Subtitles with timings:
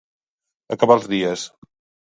[0.77, 1.47] Acabar els dies.